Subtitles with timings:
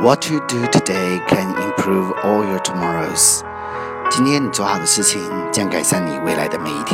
[0.00, 3.40] What you do today can improve all your tomorrows。
[4.08, 6.87] 今天你做好的事情将改善你未来的每一天。